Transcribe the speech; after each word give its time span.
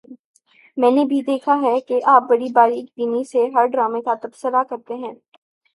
میں 0.77 0.89
نے 0.91 1.03
بھی 1.05 1.21
دیکھا 1.23 1.55
ہے 1.61 1.79
کہ 1.81 1.99
آپ 2.07 2.23
بڑی 2.29 2.51
باریک 2.53 2.85
بینی 2.95 3.23
سے 3.25 3.47
ہر 3.55 3.65
ڈرامے 3.67 4.01
کا 4.01 4.13
تبصرہ 4.21 4.63
کرتی 4.69 5.03
ہیں 5.03 5.13